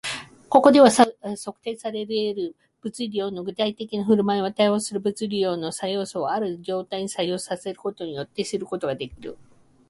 [0.49, 1.15] ここでは、測
[1.61, 9.37] 定され得る物理量の具体的な振る舞いは、対応する物理量の作用素をある状態に作用させることによって知ることができる